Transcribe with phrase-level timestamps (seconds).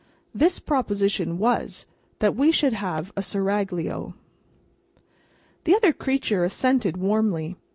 [0.33, 1.85] This proposition was,
[2.17, 4.15] that we should have a Seraglio.
[5.65, 7.55] The other creature assented warmly.